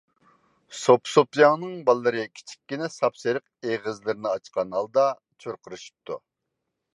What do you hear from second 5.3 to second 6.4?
چۇرقىرىشىپتۇ.